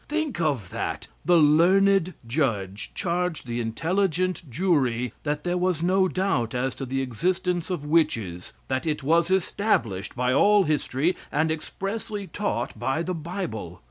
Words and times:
Think 0.07 0.41
of 0.41 0.71
that! 0.71 1.07
The 1.25 1.37
learned 1.37 2.15
judge 2.25 2.89
charged 2.95 3.45
the 3.45 3.61
intelligent 3.61 4.49
jury 4.49 5.13
that 5.21 5.43
there 5.43 5.59
was 5.59 5.83
no 5.83 6.07
doubt 6.07 6.55
as 6.55 6.73
to 6.77 6.87
the 6.87 7.03
existence 7.03 7.69
of 7.69 7.85
witches, 7.85 8.51
that 8.67 8.87
it 8.87 9.03
was 9.03 9.29
established 9.29 10.15
by 10.15 10.33
all 10.33 10.63
history 10.63 11.15
and 11.31 11.51
expressly 11.51 12.25
taught 12.25 12.79
by 12.79 13.03
the 13.03 13.13
Bible. 13.13 13.79